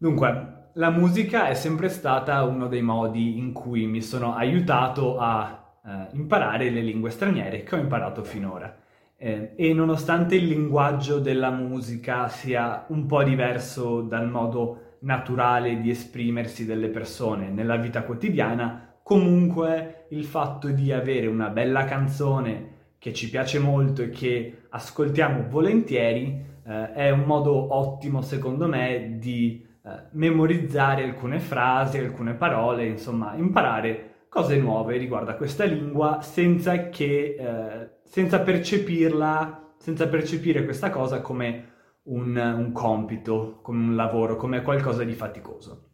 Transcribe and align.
Dunque, 0.00 0.70
la 0.74 0.90
musica 0.90 1.48
è 1.48 1.54
sempre 1.54 1.88
stata 1.88 2.44
uno 2.44 2.68
dei 2.68 2.82
modi 2.82 3.36
in 3.36 3.52
cui 3.52 3.88
mi 3.88 4.00
sono 4.00 4.36
aiutato 4.36 5.18
a 5.18 5.80
eh, 5.84 6.06
imparare 6.12 6.70
le 6.70 6.82
lingue 6.82 7.10
straniere 7.10 7.64
che 7.64 7.74
ho 7.74 7.78
imparato 7.78 8.22
finora. 8.22 8.76
Eh, 9.16 9.54
e 9.56 9.74
nonostante 9.74 10.36
il 10.36 10.46
linguaggio 10.46 11.18
della 11.18 11.50
musica 11.50 12.28
sia 12.28 12.84
un 12.90 13.06
po' 13.06 13.24
diverso 13.24 14.02
dal 14.02 14.30
modo 14.30 14.98
naturale 15.00 15.80
di 15.80 15.90
esprimersi 15.90 16.64
delle 16.64 16.90
persone 16.90 17.48
nella 17.48 17.74
vita 17.74 18.04
quotidiana, 18.04 19.00
comunque 19.02 20.06
il 20.10 20.24
fatto 20.24 20.68
di 20.68 20.92
avere 20.92 21.26
una 21.26 21.48
bella 21.48 21.84
canzone 21.86 22.76
che 22.98 23.12
ci 23.12 23.28
piace 23.30 23.58
molto 23.58 24.02
e 24.02 24.10
che 24.10 24.66
ascoltiamo 24.68 25.48
volentieri 25.48 26.40
eh, 26.64 26.92
è 26.92 27.10
un 27.10 27.24
modo 27.24 27.74
ottimo 27.74 28.22
secondo 28.22 28.68
me 28.68 29.16
di 29.18 29.66
memorizzare 30.12 31.02
alcune 31.04 31.38
frasi, 31.38 31.98
alcune 31.98 32.34
parole, 32.34 32.86
insomma, 32.86 33.34
imparare 33.34 34.26
cose 34.28 34.58
nuove 34.58 34.96
riguardo 34.96 35.30
a 35.30 35.34
questa 35.34 35.64
lingua 35.64 36.20
senza 36.20 36.88
che, 36.88 37.36
eh, 37.38 37.90
senza 38.04 38.40
percepirla, 38.40 39.74
senza 39.78 40.08
percepire 40.08 40.64
questa 40.64 40.90
cosa 40.90 41.20
come 41.20 41.76
un, 42.04 42.36
un, 42.36 42.72
compito, 42.72 43.60
come 43.62 43.84
un 43.84 43.96
lavoro, 43.96 44.36
come 44.36 44.62
qualcosa 44.62 45.04
di 45.04 45.14
faticoso. 45.14 45.86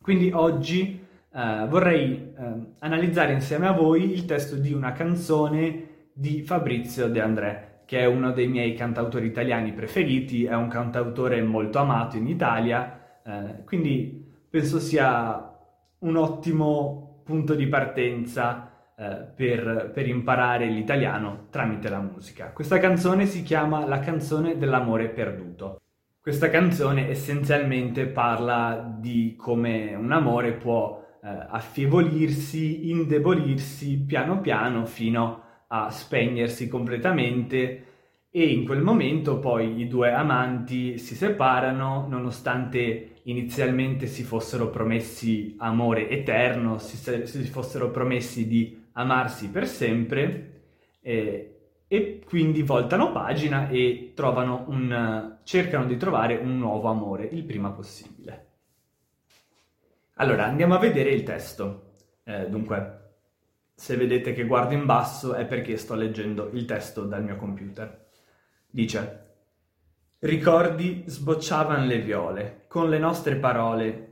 Quindi 0.00 0.30
oggi 0.32 1.00
eh, 1.32 1.66
vorrei 1.68 2.32
eh, 2.36 2.74
analizzare 2.80 3.32
insieme 3.32 3.66
a 3.66 3.72
voi 3.72 4.12
il 4.12 4.24
testo 4.24 4.56
di 4.56 4.72
una 4.72 4.92
canzone 4.92 6.10
di 6.12 6.42
Fabrizio 6.42 7.08
De 7.08 7.20
André, 7.20 7.82
che 7.86 8.00
è 8.00 8.04
uno 8.06 8.32
dei 8.32 8.48
miei 8.48 8.74
cantautori 8.74 9.26
italiani 9.26 9.72
preferiti, 9.72 10.44
è 10.44 10.54
un 10.54 10.68
cantautore 10.68 11.42
molto 11.42 11.78
amato 11.78 12.16
in 12.16 12.26
Italia 12.26 13.01
eh, 13.24 13.64
quindi 13.64 14.30
penso 14.48 14.78
sia 14.78 15.50
un 15.98 16.16
ottimo 16.16 17.22
punto 17.24 17.54
di 17.54 17.66
partenza 17.66 18.72
eh, 18.96 19.26
per, 19.34 19.90
per 19.92 20.06
imparare 20.06 20.66
l'italiano 20.66 21.46
tramite 21.50 21.88
la 21.88 22.00
musica. 22.00 22.50
Questa 22.52 22.78
canzone 22.78 23.26
si 23.26 23.42
chiama 23.42 23.86
La 23.86 24.00
canzone 24.00 24.58
dell'amore 24.58 25.08
perduto. 25.08 25.80
Questa 26.20 26.50
canzone 26.50 27.08
essenzialmente 27.08 28.06
parla 28.06 28.96
di 28.98 29.34
come 29.36 29.94
un 29.94 30.12
amore 30.12 30.52
può 30.52 31.02
eh, 31.22 31.28
affievolirsi, 31.28 32.90
indebolirsi 32.90 34.04
piano 34.04 34.40
piano 34.40 34.84
fino 34.84 35.42
a 35.68 35.90
spegnersi 35.90 36.68
completamente 36.68 37.86
e 38.30 38.44
in 38.44 38.64
quel 38.64 38.82
momento 38.82 39.38
poi 39.38 39.80
i 39.80 39.88
due 39.88 40.12
amanti 40.12 40.96
si 40.98 41.14
separano 41.14 42.06
nonostante 42.08 43.11
inizialmente 43.24 44.06
si 44.06 44.22
fossero 44.24 44.70
promessi 44.70 45.56
amore 45.58 46.08
eterno, 46.08 46.78
si, 46.78 46.96
si 46.96 47.44
fossero 47.44 47.90
promessi 47.90 48.46
di 48.46 48.80
amarsi 48.92 49.48
per 49.48 49.66
sempre 49.66 50.62
eh, 51.00 51.52
e 51.86 52.22
quindi 52.24 52.62
voltano 52.62 53.12
pagina 53.12 53.68
e 53.68 54.14
un, 54.16 55.36
cercano 55.44 55.84
di 55.84 55.96
trovare 55.96 56.36
un 56.36 56.58
nuovo 56.58 56.88
amore 56.88 57.24
il 57.24 57.44
prima 57.44 57.70
possibile. 57.70 58.46
Allora 60.14 60.46
andiamo 60.46 60.74
a 60.74 60.78
vedere 60.78 61.10
il 61.10 61.22
testo. 61.22 61.94
Eh, 62.24 62.48
dunque, 62.48 63.00
se 63.74 63.96
vedete 63.96 64.32
che 64.32 64.46
guardo 64.46 64.74
in 64.74 64.86
basso 64.86 65.34
è 65.34 65.44
perché 65.44 65.76
sto 65.76 65.94
leggendo 65.94 66.50
il 66.52 66.64
testo 66.64 67.04
dal 67.04 67.24
mio 67.24 67.36
computer. 67.36 68.06
Dice, 68.70 69.21
ricordi 70.22 71.02
sbocciavan 71.06 71.86
le 71.86 71.98
viole, 71.98 72.64
con 72.68 72.88
le 72.88 72.98
nostre 72.98 73.36
parole, 73.36 74.08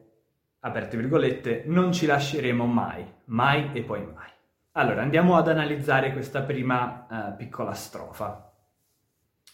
aperte 0.61 0.97
virgolette, 0.97 1.63
non 1.67 1.93
ci 1.93 2.07
lasceremo 2.07 2.67
mai, 2.67 3.05
mai 3.27 3.71
e 3.73 3.83
poi 3.83 4.03
mai. 4.03 4.29
Allora, 4.73 5.03
andiamo 5.03 5.37
ad 5.37 5.49
analizzare 5.49 6.13
questa 6.13 6.43
prima 6.43 7.07
uh, 7.09 7.37
piccola 7.37 7.73
strofa. 7.75 8.53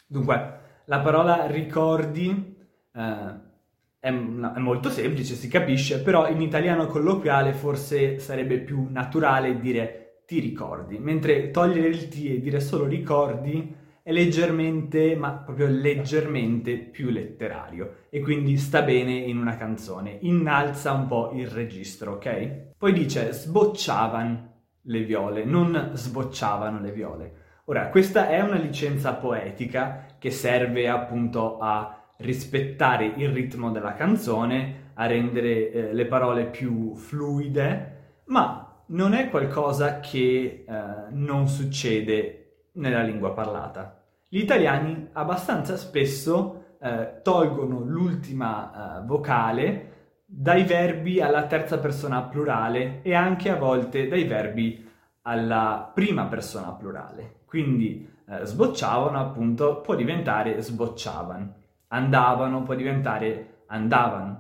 Dunque, 0.07 0.59
la 0.85 1.01
parola 1.01 1.47
ricordi 1.47 2.57
uh, 2.93 3.01
è, 3.01 4.09
è, 4.09 4.11
molto 4.11 4.89
semplice, 4.89 5.35
si 5.35 5.49
capisce, 5.49 6.01
però 6.01 6.29
in 6.29 6.41
italiano 6.41 6.87
colloquiale 6.87 7.53
forse 7.53 8.19
sarebbe 8.19 8.59
più 8.61 8.87
naturale 8.91 9.59
dire 9.59 10.23
ti 10.27 10.41
ricordi, 10.41 10.99
mentre 10.99 11.51
togliere 11.51 11.89
il 11.89 12.09
ti 12.09 12.35
e 12.35 12.41
dire 12.41 12.61
solo 12.61 12.87
ricordi 12.87 13.85
è 14.07 14.13
leggermente, 14.13 15.17
ma 15.17 15.33
proprio 15.33 15.67
leggermente 15.67 16.77
più 16.77 17.11
letterario 17.11 18.05
e 18.09 18.21
quindi 18.21 18.57
sta 18.57 18.83
bene 18.83 19.11
in 19.11 19.37
una 19.37 19.57
canzone, 19.57 20.19
innalza 20.21 20.93
un 20.93 21.09
po' 21.09 21.33
il 21.35 21.49
registro, 21.49 22.13
ok? 22.13 22.75
Poi 22.79 22.93
dice 22.93 23.33
sbocciavan 23.33 24.53
le 24.83 25.03
viole, 25.03 25.45
non 25.45 25.91
sbocciavano 25.95 26.79
le 26.79 26.93
viole. 26.93 27.33
Ora, 27.65 27.89
questa 27.89 28.29
è 28.29 28.41
una 28.41 28.59
licenza 28.59 29.13
poetica 29.15 30.07
che 30.21 30.31
serve 30.31 30.89
appunto 30.89 31.59
a 31.59 32.13
rispettare 32.19 33.13
il 33.17 33.31
ritmo 33.31 33.73
della 33.73 33.95
canzone, 33.95 34.93
a 34.95 35.07
rendere 35.07 35.73
eh, 35.73 35.93
le 35.93 36.07
parole 36.07 36.47
più 36.47 36.95
fluide, 36.95 38.21
ma 38.27 38.85
non 38.87 39.15
è 39.15 39.31
qualcosa 39.31 39.99
che 39.99 40.65
eh, 40.65 40.73
non 41.11 41.49
succede 41.49 42.69
nella 42.75 43.03
lingua 43.03 43.33
parlata. 43.33 43.96
Gli 44.37 44.43
italiani 44.43 45.09
abbastanza 45.15 45.79
spesso 45.79 46.77
eh, 46.79 47.21
tolgono 47.23 47.81
l'ultima 47.81 48.99
eh, 48.99 49.07
vocale 49.07 49.93
dai 50.27 50.63
verbi 50.65 51.23
alla 51.23 51.47
terza 51.47 51.79
persona 51.79 52.21
plurale 52.21 53.01
e 53.01 53.15
anche 53.15 53.49
a 53.49 53.57
volte 53.57 54.09
dai 54.09 54.25
verbi 54.25 54.87
alla 55.23 55.91
prima 55.95 56.27
persona 56.27 56.71
plurale. 56.73 57.45
Quindi 57.47 58.07
eh, 58.29 58.45
sbocciavano 58.45 59.19
appunto 59.19 59.81
può 59.81 59.95
diventare 59.95 60.61
sbocciavan, 60.61 61.55
andavano 61.89 62.63
può 62.63 62.75
diventare 62.75 63.63
andavan. 63.69 64.39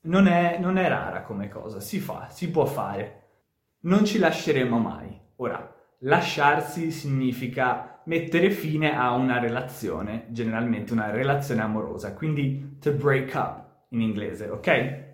Non 0.00 0.26
è, 0.26 0.58
non 0.58 0.76
è 0.76 0.88
rara 0.88 1.22
come 1.22 1.48
cosa, 1.48 1.78
si 1.78 2.00
fa, 2.00 2.26
si 2.30 2.50
può 2.50 2.64
fare. 2.64 3.22
Non 3.82 4.04
ci 4.04 4.18
lasceremo 4.18 4.76
mai. 4.76 5.16
Ora, 5.36 5.72
lasciarsi 6.00 6.90
significa 6.90 7.97
mettere 8.08 8.50
fine 8.50 8.96
a 8.96 9.12
una 9.12 9.38
relazione, 9.38 10.26
generalmente 10.30 10.94
una 10.94 11.10
relazione 11.10 11.60
amorosa, 11.60 12.14
quindi 12.14 12.78
to 12.80 12.92
break 12.92 13.34
up 13.34 13.66
in 13.90 14.00
inglese, 14.00 14.48
ok? 14.48 15.06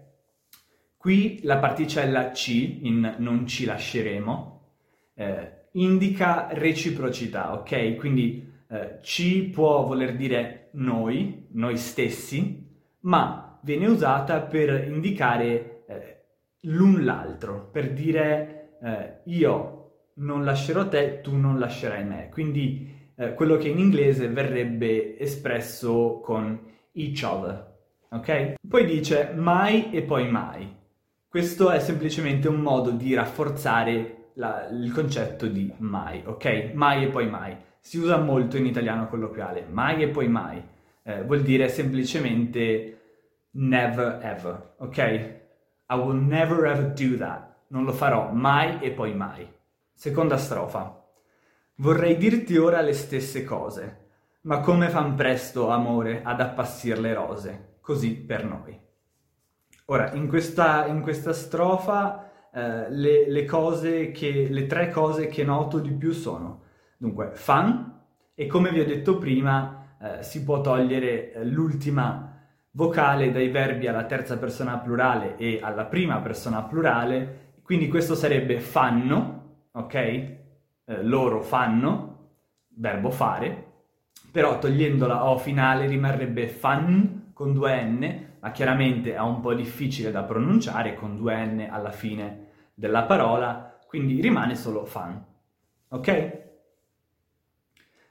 Qui 0.97 1.41
la 1.43 1.59
particella 1.59 2.33
ci, 2.33 2.87
in 2.87 3.17
non 3.19 3.49
ci 3.49 3.65
lasceremo, 3.65 4.71
eh, 5.15 5.67
indica 5.73 6.47
reciprocità, 6.53 7.53
ok? 7.53 7.97
Quindi 7.97 8.49
eh, 8.71 8.99
ci 9.03 9.43
può 9.53 9.85
voler 9.85 10.15
dire 10.15 10.69
noi, 10.75 11.49
noi 11.51 11.77
stessi, 11.77 12.65
ma 13.01 13.59
viene 13.63 13.87
usata 13.89 14.41
per 14.41 14.87
indicare 14.87 15.85
eh, 15.89 16.25
l'un 16.61 17.05
l'altro, 17.05 17.69
per 17.73 17.93
dire 17.93 18.77
eh, 18.81 19.21
io 19.25 19.84
non 20.15 20.45
lascerò 20.45 20.89
te, 20.89 21.21
tu 21.21 21.37
non 21.37 21.59
lascerai 21.59 22.05
me. 22.05 22.29
Quindi 22.31 23.13
eh, 23.17 23.35
quello 23.35 23.57
che 23.57 23.69
in 23.69 23.79
inglese 23.79 24.29
verrebbe 24.29 25.19
espresso 25.19 26.21
con 26.23 26.59
each 26.93 27.23
other, 27.25 27.75
ok? 28.11 28.55
Poi 28.69 28.85
dice 28.85 29.33
mai 29.35 29.91
e 29.93 30.03
poi 30.03 30.31
mai. 30.31 30.83
Questo 31.29 31.71
è 31.71 31.81
semplicemente 31.81 32.49
un 32.49 32.61
modo 32.61 32.91
di 32.91 33.15
rafforzare 33.15 34.31
la, 34.35 34.69
il 34.69 34.93
concetto 34.93 35.47
di 35.47 35.73
mai, 35.79 36.23
ok? 36.25 36.71
Mai 36.75 37.05
e 37.05 37.09
poi 37.09 37.29
mai. 37.29 37.57
Si 37.81 37.99
usa 37.99 38.19
molto 38.19 38.57
in 38.57 38.67
italiano 38.67 39.09
colloquiale, 39.09 39.67
mai 39.69 40.03
e 40.03 40.09
poi 40.09 40.29
mai. 40.29 40.63
Eh, 41.03 41.23
vuol 41.23 41.43
dire 41.43 41.69
semplicemente 41.69 43.01
never 43.53 44.21
ever, 44.23 44.75
ok? 44.79 44.99
I 45.87 45.95
will 45.97 46.17
never 46.17 46.65
ever 46.65 46.93
do 46.93 47.17
that. 47.19 47.53
Non 47.69 47.85
lo 47.85 47.93
farò 47.93 48.33
mai 48.33 48.79
e 48.81 48.91
poi 48.91 49.15
mai. 49.15 49.47
Seconda 49.95 50.37
strofa. 50.37 51.03
Vorrei 51.77 52.17
dirti 52.17 52.57
ora 52.57 52.81
le 52.81 52.93
stesse 52.93 53.45
cose, 53.45 54.09
ma 54.43 54.61
come 54.61 54.91
fan 54.91 55.15
presto, 55.15 55.71
amore, 55.71 56.23
ad 56.23 56.41
appassir 56.41 56.99
le 56.99 57.15
rose, 57.15 57.77
così 57.81 58.15
per 58.15 58.45
noi. 58.45 58.79
Ora, 59.87 60.13
in 60.13 60.29
questa, 60.29 60.87
in 60.87 61.01
questa 61.01 61.33
strofa 61.33 62.31
eh, 62.53 62.91
le, 62.91 63.31
le, 63.31 63.45
cose 63.45 64.11
che, 64.11 64.49
le 64.51 64.67
tre 64.67 64.91
cose 64.91 65.29
che 65.29 65.45
noto 65.45 65.79
di 65.79 65.93
più 65.93 66.13
sono, 66.13 66.63
dunque, 66.97 67.31
fan, 67.33 68.03
e 68.35 68.47
come 68.47 68.71
vi 68.71 68.81
ho 68.81 68.87
detto 68.87 69.17
prima, 69.17 69.97
eh, 70.01 70.23
si 70.23 70.43
può 70.43 70.61
togliere 70.61 71.33
eh, 71.33 71.45
l'ultima 71.45 72.35
vocale 72.73 73.31
dai 73.31 73.49
verbi 73.49 73.87
alla 73.87 74.05
terza 74.05 74.37
persona 74.37 74.79
plurale 74.79 75.37
e 75.37 75.61
alla 75.63 75.85
prima 75.85 76.21
persona 76.21 76.63
plurale, 76.63 77.53
quindi 77.63 77.89
questo 77.89 78.15
sarebbe 78.15 78.59
fanno, 78.61 79.44
ok? 79.75 79.95
Eh, 79.95 80.39
loro 81.03 81.41
fanno, 81.41 82.31
verbo 82.69 83.11
fare, 83.11 83.73
però 84.31 84.59
togliendo 84.59 85.07
la 85.07 85.31
O 85.31 85.39
finale 85.39 85.87
rimarrebbe 85.87 86.49
fan, 86.49 87.31
con 87.33 87.53
due 87.53 87.83
N, 87.83 88.27
ma 88.41 88.51
chiaramente 88.51 89.15
è 89.15 89.21
un 89.21 89.41
po' 89.41 89.55
difficile 89.55 90.11
da 90.11 90.23
pronunciare 90.23 90.95
con 90.95 91.17
due 91.17 91.45
N 91.45 91.67
alla 91.71 91.91
fine 91.91 92.47
della 92.75 93.05
parola, 93.05 93.79
quindi 93.87 94.21
rimane 94.21 94.55
solo 94.55 94.85
fan. 94.85 95.25
Ok? 95.89 96.43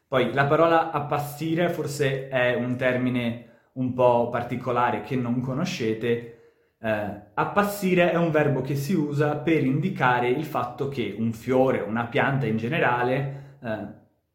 Poi 0.07 0.33
la 0.33 0.45
parola 0.45 0.91
appassire 0.91 1.69
forse 1.69 2.27
è 2.27 2.53
un 2.53 2.75
termine 2.75 3.47
un 3.73 3.93
po' 3.93 4.29
particolare 4.29 5.01
che 5.01 5.15
non 5.15 5.41
conoscete. 5.41 6.42
Eh, 6.85 7.21
appassire 7.35 8.11
è 8.11 8.17
un 8.17 8.29
verbo 8.29 8.59
che 8.59 8.75
si 8.75 8.93
usa 8.93 9.37
per 9.37 9.63
indicare 9.63 10.27
il 10.27 10.43
fatto 10.43 10.89
che 10.89 11.15
un 11.17 11.31
fiore, 11.31 11.79
una 11.79 12.07
pianta 12.07 12.45
in 12.45 12.57
generale, 12.57 13.57
eh, 13.63 13.87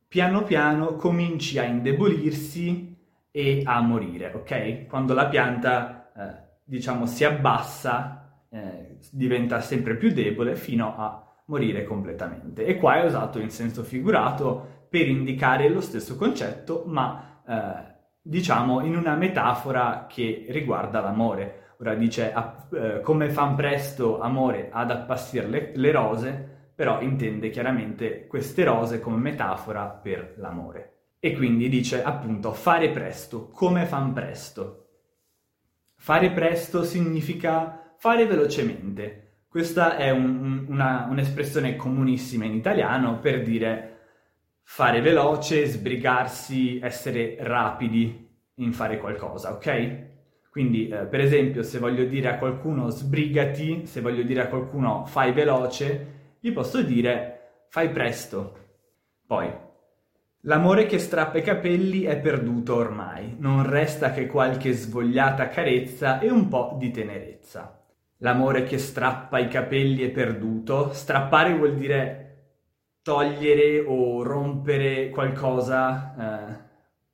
piano 0.08 0.44
piano 0.44 0.96
cominci 0.96 1.58
a 1.58 1.64
indebolirsi 1.64 2.96
e 3.30 3.62
a 3.62 3.82
morire, 3.82 4.32
ok? 4.34 4.86
Quando 4.86 5.12
la 5.12 5.26
pianta, 5.26 6.10
eh, 6.16 6.60
diciamo, 6.64 7.04
si 7.04 7.22
abbassa, 7.24 8.46
eh, 8.48 8.96
diventa 9.12 9.60
sempre 9.60 9.96
più 9.96 10.10
debole 10.10 10.56
fino 10.56 10.96
a 10.96 11.22
morire 11.48 11.84
completamente. 11.84 12.64
E 12.64 12.78
qua 12.78 13.02
è 13.02 13.04
usato 13.04 13.38
in 13.40 13.50
senso 13.50 13.82
figurato 13.82 14.86
per 14.88 15.06
indicare 15.06 15.68
lo 15.68 15.82
stesso 15.82 16.16
concetto, 16.16 16.84
ma 16.86 17.42
eh, 17.46 17.96
diciamo 18.22 18.80
in 18.80 18.96
una 18.96 19.16
metafora 19.16 20.06
che 20.08 20.46
riguarda 20.48 21.00
l'amore. 21.00 21.67
Ora 21.80 21.94
dice 21.94 22.34
eh, 22.72 23.00
come 23.02 23.30
fan 23.30 23.54
presto 23.54 24.20
amore 24.20 24.68
ad 24.72 24.90
appassire 24.90 25.46
le, 25.46 25.72
le 25.74 25.92
rose, 25.92 26.56
però 26.74 27.00
intende 27.00 27.50
chiaramente 27.50 28.26
queste 28.26 28.64
rose 28.64 29.00
come 29.00 29.16
metafora 29.16 29.86
per 29.86 30.34
l'amore. 30.38 30.92
E 31.20 31.34
quindi 31.34 31.68
dice 31.68 32.02
appunto 32.02 32.52
fare 32.52 32.90
presto, 32.90 33.48
come 33.48 33.86
fan 33.86 34.12
presto. 34.12 34.86
Fare 35.96 36.30
presto 36.30 36.84
significa 36.84 37.94
fare 37.96 38.26
velocemente. 38.26 39.42
Questa 39.48 39.96
è 39.96 40.10
un, 40.10 40.66
una, 40.68 41.06
un'espressione 41.10 41.76
comunissima 41.76 42.44
in 42.44 42.54
italiano 42.54 43.18
per 43.20 43.42
dire 43.42 43.98
fare 44.62 45.00
veloce, 45.00 45.66
sbrigarsi, 45.66 46.78
essere 46.80 47.36
rapidi 47.40 48.28
in 48.54 48.72
fare 48.72 48.98
qualcosa, 48.98 49.52
ok? 49.52 50.07
Quindi, 50.58 50.88
eh, 50.88 51.04
per 51.04 51.20
esempio, 51.20 51.62
se 51.62 51.78
voglio 51.78 52.04
dire 52.04 52.30
a 52.30 52.36
qualcuno 52.36 52.88
sbrigati, 52.88 53.86
se 53.86 54.00
voglio 54.00 54.24
dire 54.24 54.40
a 54.40 54.48
qualcuno 54.48 55.06
fai 55.06 55.30
veloce, 55.30 56.34
gli 56.40 56.50
posso 56.50 56.82
dire 56.82 57.66
fai 57.68 57.90
presto. 57.90 58.54
Poi, 59.24 59.48
l'amore 60.40 60.86
che 60.86 60.98
strappa 60.98 61.38
i 61.38 61.42
capelli 61.42 62.02
è 62.02 62.18
perduto 62.18 62.74
ormai, 62.74 63.36
non 63.38 63.70
resta 63.70 64.10
che 64.10 64.26
qualche 64.26 64.72
svogliata 64.72 65.48
carezza 65.48 66.18
e 66.18 66.28
un 66.28 66.48
po' 66.48 66.74
di 66.76 66.90
tenerezza. 66.90 67.80
L'amore 68.16 68.64
che 68.64 68.78
strappa 68.78 69.38
i 69.38 69.46
capelli 69.46 70.02
è 70.02 70.10
perduto, 70.10 70.92
strappare 70.92 71.54
vuol 71.54 71.76
dire 71.76 72.24
togliere 73.02 73.78
o 73.86 74.24
rompere 74.24 75.10
qualcosa 75.10 76.14
eh, 76.18 76.58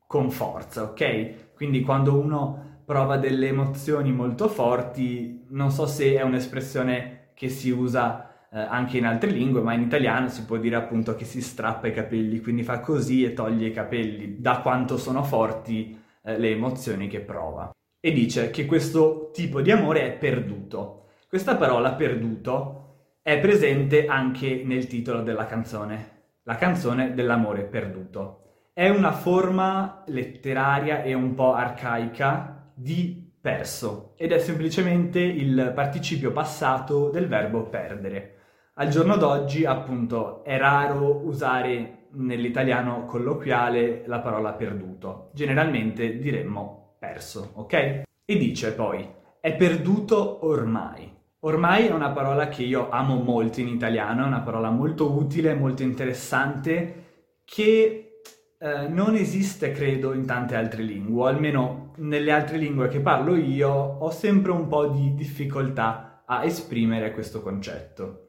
con 0.06 0.30
forza, 0.30 0.84
ok? 0.84 1.52
Quindi 1.54 1.82
quando 1.82 2.18
uno 2.18 2.72
prova 2.84 3.16
delle 3.16 3.48
emozioni 3.48 4.12
molto 4.12 4.48
forti, 4.48 5.46
non 5.50 5.70
so 5.70 5.86
se 5.86 6.14
è 6.14 6.22
un'espressione 6.22 7.30
che 7.34 7.48
si 7.48 7.70
usa 7.70 8.46
eh, 8.50 8.58
anche 8.60 8.98
in 8.98 9.06
altre 9.06 9.30
lingue, 9.30 9.60
ma 9.60 9.72
in 9.72 9.82
italiano 9.82 10.28
si 10.28 10.44
può 10.44 10.56
dire 10.58 10.76
appunto 10.76 11.14
che 11.14 11.24
si 11.24 11.40
strappa 11.40 11.88
i 11.88 11.92
capelli, 11.92 12.40
quindi 12.40 12.62
fa 12.62 12.80
così 12.80 13.24
e 13.24 13.32
toglie 13.32 13.68
i 13.68 13.72
capelli, 13.72 14.40
da 14.40 14.60
quanto 14.60 14.96
sono 14.96 15.24
forti 15.24 16.00
eh, 16.22 16.38
le 16.38 16.50
emozioni 16.50 17.08
che 17.08 17.20
prova. 17.20 17.70
E 18.00 18.12
dice 18.12 18.50
che 18.50 18.66
questo 18.66 19.30
tipo 19.32 19.60
di 19.60 19.70
amore 19.70 20.02
è 20.02 20.12
perduto. 20.12 21.06
Questa 21.28 21.56
parola 21.56 21.94
perduto 21.94 22.80
è 23.22 23.40
presente 23.40 24.06
anche 24.06 24.62
nel 24.64 24.86
titolo 24.86 25.22
della 25.22 25.46
canzone, 25.46 26.24
la 26.42 26.56
canzone 26.56 27.14
dell'amore 27.14 27.62
perduto. 27.62 28.40
È 28.72 28.88
una 28.88 29.12
forma 29.12 30.02
letteraria 30.06 31.02
e 31.02 31.14
un 31.14 31.34
po' 31.34 31.54
arcaica 31.54 32.53
di 32.74 33.32
perso 33.40 34.14
ed 34.16 34.32
è 34.32 34.38
semplicemente 34.38 35.20
il 35.20 35.72
participio 35.74 36.32
passato 36.32 37.10
del 37.10 37.28
verbo 37.28 37.64
perdere. 37.64 38.34
Al 38.74 38.88
giorno 38.88 39.16
d'oggi, 39.16 39.64
appunto, 39.64 40.42
è 40.42 40.58
raro 40.58 41.20
usare 41.24 42.06
nell'italiano 42.14 43.04
colloquiale 43.06 44.02
la 44.06 44.20
parola 44.20 44.52
perduto. 44.52 45.30
Generalmente 45.32 46.18
diremmo 46.18 46.96
perso, 46.98 47.52
ok? 47.54 48.02
E 48.24 48.36
dice 48.36 48.72
poi, 48.72 49.06
è 49.40 49.54
perduto 49.54 50.46
ormai. 50.46 51.12
Ormai 51.40 51.86
è 51.86 51.92
una 51.92 52.10
parola 52.10 52.48
che 52.48 52.62
io 52.62 52.88
amo 52.88 53.16
molto 53.16 53.60
in 53.60 53.68
italiano, 53.68 54.24
è 54.24 54.26
una 54.26 54.40
parola 54.40 54.70
molto 54.70 55.12
utile, 55.12 55.54
molto 55.54 55.82
interessante, 55.82 57.04
che 57.44 58.13
eh, 58.64 58.88
non 58.88 59.14
esiste, 59.14 59.72
credo, 59.72 60.14
in 60.14 60.24
tante 60.24 60.56
altre 60.56 60.82
lingue, 60.82 61.22
o 61.22 61.26
almeno 61.26 61.92
nelle 61.96 62.32
altre 62.32 62.56
lingue 62.56 62.88
che 62.88 63.00
parlo 63.00 63.36
io 63.36 63.70
ho 63.70 64.10
sempre 64.10 64.52
un 64.52 64.68
po' 64.68 64.86
di 64.86 65.12
difficoltà 65.14 66.22
a 66.24 66.44
esprimere 66.44 67.12
questo 67.12 67.42
concetto. 67.42 68.28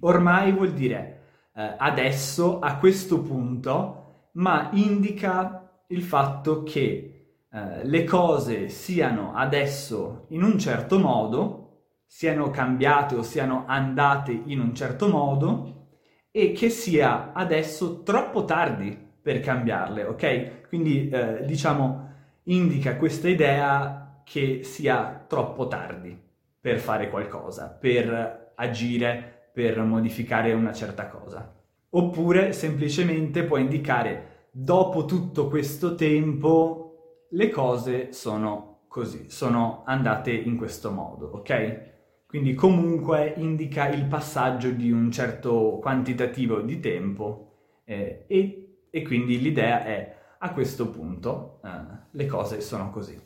Ormai 0.00 0.52
vuol 0.52 0.72
dire 0.72 1.22
eh, 1.54 1.74
adesso, 1.78 2.58
a 2.58 2.76
questo 2.76 3.22
punto, 3.22 4.28
ma 4.32 4.68
indica 4.72 5.70
il 5.86 6.02
fatto 6.02 6.62
che 6.64 7.38
eh, 7.50 7.84
le 7.86 8.04
cose 8.04 8.68
siano 8.68 9.32
adesso 9.34 10.26
in 10.28 10.42
un 10.42 10.58
certo 10.58 10.98
modo, 10.98 11.84
siano 12.04 12.50
cambiate 12.50 13.14
o 13.14 13.22
siano 13.22 13.64
andate 13.66 14.32
in 14.32 14.60
un 14.60 14.74
certo 14.74 15.08
modo 15.08 15.86
e 16.30 16.52
che 16.52 16.68
sia 16.68 17.32
adesso 17.32 18.02
troppo 18.02 18.44
tardi 18.44 19.11
per 19.22 19.40
cambiarle, 19.40 20.04
ok? 20.04 20.68
Quindi 20.68 21.08
eh, 21.08 21.44
diciamo 21.44 22.10
indica 22.44 22.96
questa 22.96 23.28
idea 23.28 24.22
che 24.24 24.64
sia 24.64 25.24
troppo 25.28 25.68
tardi 25.68 26.18
per 26.60 26.78
fare 26.78 27.08
qualcosa, 27.08 27.68
per 27.68 28.52
agire, 28.54 29.50
per 29.52 29.80
modificare 29.82 30.52
una 30.52 30.72
certa 30.72 31.06
cosa. 31.06 31.54
Oppure 31.90 32.52
semplicemente 32.52 33.44
può 33.44 33.58
indicare 33.58 34.48
dopo 34.50 35.04
tutto 35.04 35.48
questo 35.48 35.94
tempo 35.94 37.26
le 37.30 37.48
cose 37.48 38.12
sono 38.12 38.80
così, 38.88 39.30
sono 39.30 39.82
andate 39.86 40.30
in 40.30 40.56
questo 40.56 40.90
modo, 40.90 41.30
ok? 41.34 41.90
Quindi 42.26 42.54
comunque 42.54 43.34
indica 43.36 43.88
il 43.88 44.04
passaggio 44.04 44.70
di 44.70 44.90
un 44.90 45.10
certo 45.10 45.78
quantitativo 45.80 46.60
di 46.60 46.80
tempo 46.80 47.52
eh, 47.84 48.24
e, 48.26 48.61
e, 48.94 49.02
quindi 49.02 49.40
l'idea 49.40 49.84
è 49.84 50.14
a 50.38 50.52
questo 50.52 50.90
punto 50.90 51.60
eh, 51.64 51.68
le 52.10 52.26
cose 52.26 52.60
sono 52.60 52.90
così. 52.90 53.18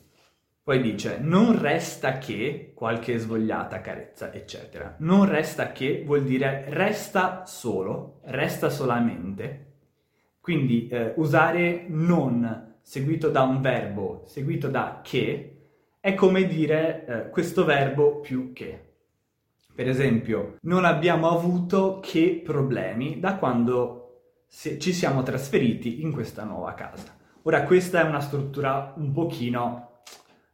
Poi 0.63 0.81
dice 0.81 1.19
non 1.21 1.61
resta 1.61 2.19
che 2.19 2.73
qualche 2.75 3.19
svogliata 3.19 3.81
carezza, 3.81 4.33
eccetera. 4.33 4.97
Non 4.99 5.29
resta 5.29 5.73
che 5.73 6.03
vuol 6.05 6.25
dire 6.25 6.67
resta 6.69 7.45
solo, 7.47 8.21
resta 8.25 8.71
solamente. 8.71 9.65
Quindi 10.41 10.89
eh, 10.89 11.13
usare 11.17 11.85
non 11.89 12.75
seguito 12.83 13.31
da 13.31 13.43
un 13.43 13.61
verbo 13.61 14.23
seguito 14.27 14.69
da 14.69 15.01
che 15.03 15.57
è 15.99 16.15
come 16.15 16.47
dire 16.47 17.05
eh, 17.05 17.31
questo 17.31 17.65
verbo 17.65 18.21
più 18.21 18.53
che. 18.53 18.81
Per 19.75 19.89
esempio, 19.89 20.59
non 20.63 20.85
abbiamo 20.85 21.29
avuto 21.29 21.99
che 22.01 22.41
problemi 22.45 23.19
da 23.19 23.37
quando 23.37 24.06
ci 24.49 24.93
siamo 24.93 25.23
trasferiti 25.23 26.03
in 26.03 26.13
questa 26.13 26.45
nuova 26.45 26.75
casa. 26.75 27.15
Ora, 27.43 27.65
questa 27.65 28.01
è 28.01 28.05
una 28.05 28.21
struttura 28.21 28.93
un 28.97 29.13
pochino 29.13 30.01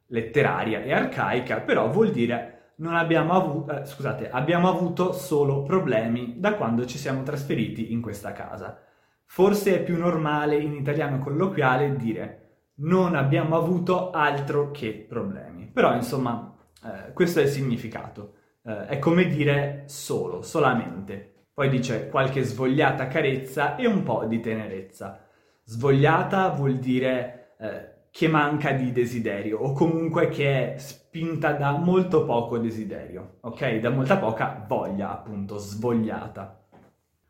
letteraria 0.06 0.82
e 0.82 0.92
arcaica, 0.92 1.60
però 1.60 1.90
vuol 1.90 2.10
dire 2.10 2.74
non 2.76 2.96
abbiamo 2.96 3.32
avuto, 3.32 3.80
eh, 3.80 3.84
scusate, 3.84 4.28
abbiamo 4.30 4.68
avuto 4.68 5.12
solo 5.12 5.62
problemi 5.62 6.34
da 6.38 6.54
quando 6.54 6.84
ci 6.84 6.98
siamo 6.98 7.22
trasferiti 7.22 7.92
in 7.92 8.00
questa 8.00 8.32
casa. 8.32 8.78
Forse 9.24 9.76
è 9.76 9.82
più 9.82 9.96
normale 9.96 10.56
in 10.56 10.74
italiano 10.74 11.18
colloquiale 11.18 11.96
dire 11.96 12.38
non 12.74 13.14
abbiamo 13.14 13.56
avuto 13.56 14.10
altro 14.10 14.70
che 14.70 15.06
problemi. 15.08 15.66
Però, 15.66 15.94
insomma, 15.94 16.54
eh, 16.84 17.12
questo 17.12 17.40
è 17.40 17.44
il 17.44 17.48
significato. 17.48 18.34
Eh, 18.64 18.86
è 18.86 18.98
come 18.98 19.26
dire 19.26 19.84
solo, 19.86 20.42
solamente. 20.42 21.41
Poi 21.54 21.68
dice 21.68 22.08
qualche 22.08 22.42
svogliata 22.42 23.08
carezza 23.08 23.76
e 23.76 23.86
un 23.86 24.02
po' 24.02 24.24
di 24.24 24.40
tenerezza. 24.40 25.26
Svogliata 25.64 26.48
vuol 26.48 26.78
dire 26.78 27.54
eh, 27.58 27.92
che 28.10 28.28
manca 28.28 28.72
di 28.72 28.90
desiderio 28.92 29.58
o 29.58 29.72
comunque 29.72 30.28
che 30.28 30.74
è 30.74 30.78
spinta 30.78 31.52
da 31.52 31.72
molto 31.72 32.24
poco 32.24 32.58
desiderio, 32.58 33.38
ok? 33.40 33.76
Da 33.80 33.90
molta 33.90 34.18
poca 34.18 34.64
voglia, 34.66 35.10
appunto, 35.10 35.58
svogliata. 35.58 36.58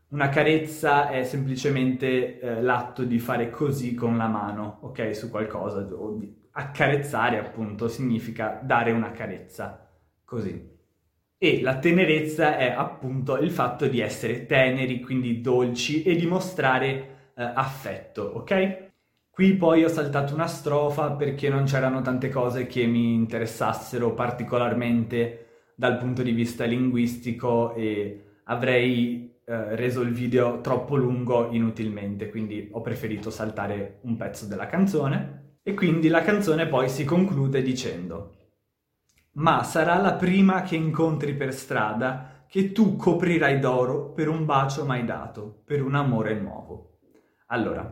Una 0.09 0.29
carezza 0.29 1.09
è 1.09 1.25
semplicemente 1.25 2.39
eh, 2.39 2.63
l'atto 2.63 3.05
di 3.05 3.19
fare 3.19 3.51
così 3.51 3.95
con 3.95 4.17
la 4.17 4.27
mano, 4.27 4.79
ok? 4.83 5.15
Su 5.17 5.31
qualcosa, 5.31 5.87
accarezzare 6.53 7.39
appunto 7.39 7.89
significa 7.89 8.61
dare 8.63 8.93
una 8.93 9.11
carezza, 9.11 9.89
così. 10.25 10.72
E 11.45 11.61
la 11.61 11.81
tenerezza 11.81 12.57
è 12.57 12.71
appunto 12.71 13.37
il 13.37 13.51
fatto 13.51 13.89
di 13.89 13.99
essere 13.99 14.47
teneri, 14.47 15.01
quindi 15.01 15.41
dolci 15.41 16.05
e 16.05 16.15
di 16.15 16.25
mostrare 16.25 17.33
eh, 17.35 17.43
affetto, 17.43 18.23
ok? 18.23 18.91
Qui 19.29 19.55
poi 19.55 19.83
ho 19.83 19.89
saltato 19.89 20.35
una 20.35 20.47
strofa 20.47 21.11
perché 21.11 21.49
non 21.49 21.65
c'erano 21.65 22.01
tante 22.01 22.29
cose 22.29 22.69
che 22.69 22.87
mi 22.87 23.15
interessassero 23.15 24.15
particolarmente 24.15 25.73
dal 25.75 25.97
punto 25.97 26.23
di 26.23 26.31
vista 26.31 26.65
linguistico 26.65 27.75
e 27.75 28.23
avrei 28.45 29.35
eh, 29.45 29.75
reso 29.75 30.03
il 30.03 30.13
video 30.13 30.61
troppo 30.61 30.95
lungo 30.95 31.51
inutilmente, 31.51 32.31
quindi 32.31 32.69
ho 32.71 32.81
preferito 32.83 33.31
saltare 33.31 33.99
un 34.03 34.17
pezzo 34.17 34.47
della 34.47 34.67
canzone. 34.67 35.57
E 35.65 35.75
quindi 35.75 36.07
la 36.07 36.23
canzone 36.23 36.69
poi 36.69 36.89
si 36.89 37.05
conclude 37.05 37.63
dicendo 37.63 38.35
ma 39.33 39.63
sarà 39.63 39.97
la 39.97 40.15
prima 40.15 40.63
che 40.63 40.77
incontri 40.77 41.35
per 41.35 41.55
strada 41.55 42.45
che 42.47 42.73
tu 42.73 42.97
coprirai 42.97 43.59
d'oro 43.59 44.13
per 44.13 44.29
un 44.29 44.45
bacio 44.45 44.85
mai 44.85 45.05
dato, 45.05 45.63
per 45.65 45.83
un 45.83 45.95
amore 45.95 46.35
nuovo. 46.39 46.99
Allora, 47.47 47.91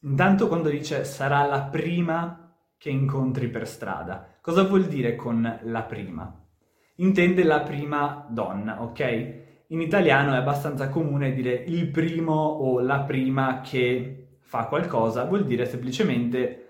intanto 0.00 0.48
quando 0.48 0.68
dice 0.68 1.04
sarà 1.04 1.46
la 1.46 1.62
prima 1.62 2.52
che 2.76 2.90
incontri 2.90 3.48
per 3.48 3.68
strada, 3.68 4.38
cosa 4.40 4.64
vuol 4.64 4.86
dire 4.86 5.14
con 5.14 5.60
la 5.62 5.82
prima? 5.82 6.44
Intende 6.96 7.44
la 7.44 7.60
prima 7.60 8.26
donna, 8.28 8.82
ok? 8.82 9.44
In 9.68 9.80
italiano 9.80 10.34
è 10.34 10.36
abbastanza 10.36 10.88
comune 10.88 11.32
dire 11.32 11.52
il 11.52 11.88
primo 11.90 12.32
o 12.32 12.80
la 12.80 13.00
prima 13.00 13.60
che 13.60 14.38
fa 14.40 14.66
qualcosa, 14.66 15.24
vuol 15.24 15.44
dire 15.44 15.64
semplicemente 15.64 16.65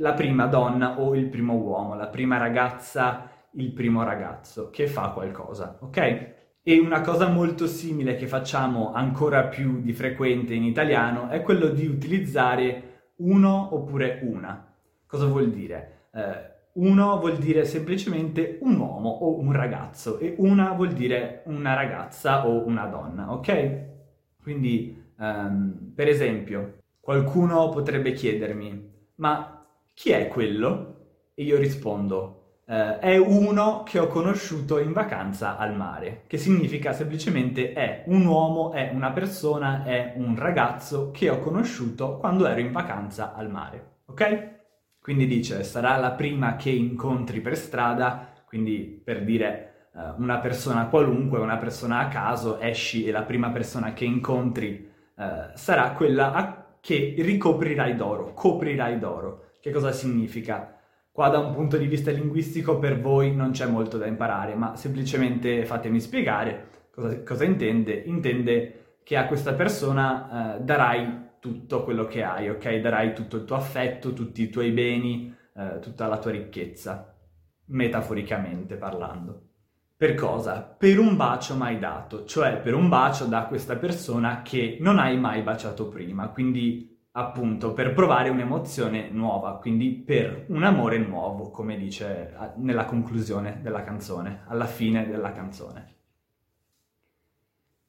la 0.00 0.14
prima 0.14 0.46
donna 0.46 0.98
o 0.98 1.14
il 1.14 1.26
primo 1.26 1.54
uomo, 1.54 1.94
la 1.94 2.08
prima 2.08 2.38
ragazza, 2.38 3.30
il 3.52 3.72
primo 3.72 4.02
ragazzo 4.02 4.70
che 4.70 4.86
fa 4.86 5.10
qualcosa, 5.10 5.78
ok? 5.80 6.38
E 6.62 6.78
una 6.78 7.00
cosa 7.00 7.28
molto 7.28 7.66
simile 7.66 8.16
che 8.16 8.26
facciamo 8.26 8.92
ancora 8.92 9.44
più 9.44 9.80
di 9.80 9.92
frequente 9.92 10.54
in 10.54 10.64
italiano 10.64 11.28
è 11.28 11.42
quello 11.42 11.68
di 11.68 11.86
utilizzare 11.86 13.12
uno 13.16 13.74
oppure 13.74 14.20
una. 14.22 14.74
Cosa 15.06 15.26
vuol 15.26 15.50
dire? 15.50 16.08
Eh, 16.12 16.48
uno 16.72 17.18
vuol 17.18 17.36
dire 17.36 17.64
semplicemente 17.64 18.58
un 18.62 18.78
uomo 18.78 19.10
o 19.10 19.38
un 19.38 19.52
ragazzo 19.52 20.18
e 20.18 20.34
una 20.38 20.72
vuol 20.72 20.92
dire 20.92 21.42
una 21.46 21.74
ragazza 21.74 22.46
o 22.46 22.64
una 22.66 22.86
donna, 22.86 23.32
ok? 23.32 23.88
Quindi, 24.42 25.12
um, 25.18 25.92
per 25.94 26.08
esempio, 26.08 26.78
qualcuno 27.00 27.68
potrebbe 27.68 28.12
chiedermi, 28.12 28.92
ma 29.16 29.59
chi 30.00 30.12
è 30.12 30.28
quello? 30.28 31.32
E 31.34 31.42
io 31.42 31.58
rispondo, 31.58 32.60
eh, 32.66 32.98
è 33.00 33.18
uno 33.18 33.82
che 33.82 33.98
ho 33.98 34.06
conosciuto 34.06 34.78
in 34.78 34.94
vacanza 34.94 35.58
al 35.58 35.76
mare, 35.76 36.22
che 36.26 36.38
significa 36.38 36.94
semplicemente 36.94 37.74
è 37.74 38.04
un 38.06 38.24
uomo, 38.24 38.72
è 38.72 38.90
una 38.94 39.10
persona, 39.12 39.84
è 39.84 40.14
un 40.16 40.36
ragazzo 40.38 41.10
che 41.10 41.28
ho 41.28 41.38
conosciuto 41.40 42.16
quando 42.16 42.46
ero 42.46 42.60
in 42.60 42.72
vacanza 42.72 43.34
al 43.34 43.50
mare, 43.50 43.96
ok? 44.06 44.48
Quindi 44.98 45.26
dice, 45.26 45.62
sarà 45.64 45.98
la 45.98 46.12
prima 46.12 46.56
che 46.56 46.70
incontri 46.70 47.42
per 47.42 47.54
strada, 47.58 48.32
quindi 48.46 49.02
per 49.04 49.22
dire 49.22 49.90
eh, 49.94 50.14
una 50.16 50.38
persona 50.38 50.86
qualunque, 50.86 51.40
una 51.40 51.58
persona 51.58 51.98
a 51.98 52.08
caso, 52.08 52.58
esci 52.58 53.04
e 53.04 53.10
la 53.10 53.24
prima 53.24 53.50
persona 53.50 53.92
che 53.92 54.06
incontri 54.06 54.90
eh, 55.18 55.50
sarà 55.52 55.90
quella 55.92 56.32
a- 56.32 56.64
che 56.80 57.14
ricoprirai 57.18 57.94
d'oro, 57.96 58.32
coprirai 58.32 58.98
d'oro. 58.98 59.44
Che 59.60 59.70
cosa 59.70 59.92
significa? 59.92 60.80
Qua 61.12 61.28
da 61.28 61.38
un 61.38 61.52
punto 61.52 61.76
di 61.76 61.86
vista 61.86 62.10
linguistico 62.10 62.78
per 62.78 62.98
voi 63.00 63.34
non 63.34 63.50
c'è 63.50 63.66
molto 63.66 63.98
da 63.98 64.06
imparare, 64.06 64.54
ma 64.54 64.74
semplicemente 64.74 65.66
fatemi 65.66 66.00
spiegare 66.00 66.68
cosa, 66.90 67.22
cosa 67.22 67.44
intende. 67.44 67.92
Intende 67.92 68.98
che 69.02 69.16
a 69.16 69.26
questa 69.26 69.52
persona 69.52 70.56
eh, 70.56 70.60
darai 70.62 71.28
tutto 71.40 71.84
quello 71.84 72.06
che 72.06 72.22
hai, 72.22 72.48
ok? 72.48 72.76
Darai 72.76 73.14
tutto 73.14 73.36
il 73.36 73.44
tuo 73.44 73.56
affetto, 73.56 74.12
tutti 74.12 74.42
i 74.42 74.50
tuoi 74.50 74.70
beni, 74.70 75.34
eh, 75.54 75.78
tutta 75.80 76.06
la 76.06 76.18
tua 76.18 76.30
ricchezza, 76.30 77.14
metaforicamente 77.66 78.76
parlando. 78.76 79.48
Per 79.96 80.14
cosa? 80.14 80.62
Per 80.62 80.98
un 80.98 81.16
bacio 81.16 81.54
mai 81.56 81.78
dato, 81.78 82.24
cioè 82.24 82.58
per 82.60 82.74
un 82.74 82.88
bacio 82.88 83.26
da 83.26 83.44
questa 83.44 83.76
persona 83.76 84.40
che 84.40 84.78
non 84.80 84.98
hai 84.98 85.18
mai 85.18 85.42
baciato 85.42 85.88
prima, 85.88 86.28
quindi 86.28 86.99
appunto 87.12 87.72
per 87.72 87.92
provare 87.92 88.28
un'emozione 88.28 89.08
nuova, 89.10 89.58
quindi 89.58 89.90
per 89.90 90.44
un 90.48 90.62
amore 90.62 90.98
nuovo, 90.98 91.50
come 91.50 91.76
dice 91.76 92.34
nella 92.56 92.84
conclusione 92.84 93.58
della 93.62 93.82
canzone, 93.82 94.42
alla 94.46 94.66
fine 94.66 95.08
della 95.08 95.32
canzone. 95.32 95.94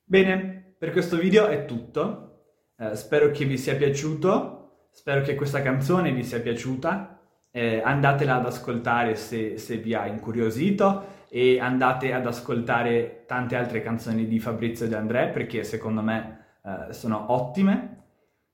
Bene, 0.03 0.75
per 0.77 0.91
questo 0.91 1.17
video 1.17 1.47
è 1.47 1.65
tutto, 1.65 2.39
eh, 2.77 2.95
spero 2.95 3.29
che 3.31 3.45
vi 3.45 3.57
sia 3.57 3.75
piaciuto, 3.75 4.87
spero 4.89 5.21
che 5.21 5.35
questa 5.35 5.61
canzone 5.61 6.11
vi 6.11 6.23
sia 6.23 6.41
piaciuta, 6.41 7.19
eh, 7.51 7.81
andatela 7.83 8.35
ad 8.35 8.45
ascoltare 8.45 9.15
se, 9.15 9.57
se 9.57 9.77
vi 9.77 9.93
ha 9.93 10.07
incuriosito 10.07 11.19
e 11.29 11.59
andate 11.59 12.13
ad 12.13 12.25
ascoltare 12.25 13.23
tante 13.27 13.55
altre 13.55 13.81
canzoni 13.81 14.27
di 14.27 14.39
Fabrizio 14.39 14.87
De 14.87 14.95
André 14.95 15.29
perché 15.29 15.63
secondo 15.63 16.01
me 16.01 16.45
eh, 16.63 16.93
sono 16.93 17.31
ottime 17.31 18.00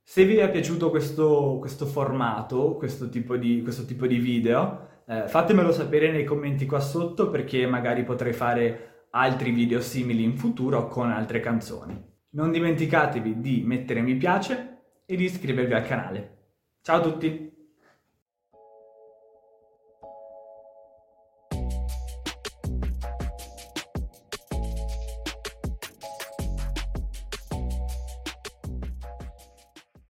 se 0.09 0.23
vi 0.23 0.37
è 0.37 0.49
piaciuto 0.49 0.89
questo, 0.89 1.57
questo 1.59 1.85
formato, 1.85 2.75
questo 2.75 3.09
tipo 3.09 3.35
di, 3.35 3.61
questo 3.61 3.83
tipo 3.83 4.07
di 4.07 4.19
video, 4.19 5.01
eh, 5.05 5.27
fatemelo 5.27 5.73
sapere 5.73 6.09
nei 6.11 6.23
commenti 6.23 6.65
qua 6.65 6.79
sotto 6.79 7.29
perché 7.29 7.67
magari 7.67 8.05
potrei 8.05 8.31
fare 8.31 9.07
altri 9.09 9.51
video 9.51 9.81
simili 9.81 10.23
in 10.23 10.37
futuro 10.37 10.87
con 10.87 11.11
altre 11.11 11.41
canzoni. 11.41 12.01
Non 12.29 12.51
dimenticatevi 12.51 13.41
di 13.41 13.63
mettere 13.65 13.99
mi 13.99 14.15
piace 14.15 15.01
e 15.05 15.17
di 15.17 15.25
iscrivervi 15.25 15.73
al 15.73 15.85
canale. 15.85 16.37
Ciao 16.81 16.99
a 16.99 17.01
tutti! 17.01 17.46